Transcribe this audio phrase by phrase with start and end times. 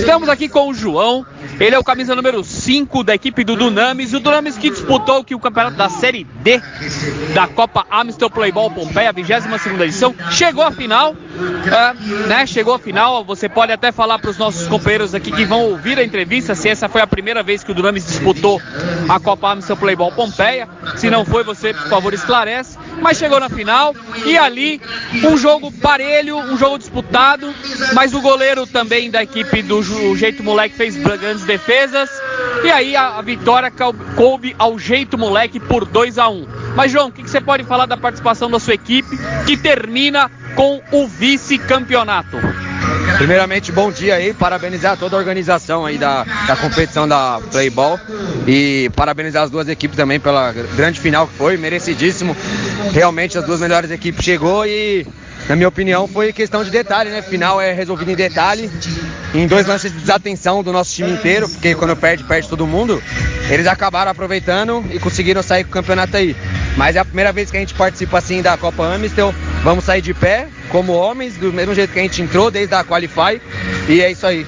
[0.00, 1.26] Estamos aqui com o João,
[1.60, 5.38] ele é o camisa número 5 da equipe do Dunamis, o Dunamis que disputou o
[5.38, 6.58] campeonato da Série D
[7.34, 12.46] da Copa Amstel Playball Pompeia, 22 edição, chegou à final, uh, né?
[12.46, 13.24] Chegou à final.
[13.24, 16.68] Você pode até falar para os nossos companheiros aqui que vão ouvir a entrevista se
[16.68, 18.60] essa foi a primeira vez que o Dunamis disputou
[19.08, 20.68] a Copa Amstel Playball Pompeia.
[20.96, 22.78] Se não foi, você por favor esclarece.
[23.00, 23.94] Mas chegou na final
[24.24, 24.80] e ali
[25.24, 27.52] um jogo parelho, um jogo disputado,
[27.94, 29.82] mas o goleiro também da equipe do
[30.16, 32.10] Jeito Moleque fez grandes defesas.
[32.62, 33.72] E aí a, a vitória
[34.16, 37.64] coube ao Jeito Moleque por 2 a 1 Mas João, o que, que você pode
[37.64, 42.36] falar da participação da sua equipe que termina com o vice-campeonato?
[43.16, 48.00] Primeiramente, bom dia aí, parabenizar toda a organização aí da, da competição da Playball
[48.46, 52.36] e parabenizar as duas equipes também pela grande final que foi, merecidíssimo.
[52.92, 55.06] Realmente as duas melhores equipes chegou e
[55.48, 57.22] na minha opinião, foi questão de detalhe, né?
[57.22, 58.70] Final é resolvido em detalhe.
[59.34, 63.02] Em dois lances de desatenção do nosso time inteiro, porque quando perde, perde todo mundo.
[63.48, 66.36] Eles acabaram aproveitando e conseguiram sair com o campeonato aí.
[66.76, 69.34] Mas é a primeira vez que a gente participa assim da Copa Amistel.
[69.62, 72.82] Vamos sair de pé, como homens, do mesmo jeito que a gente entrou, desde a
[72.82, 73.40] Qualify.
[73.88, 74.46] E é isso aí.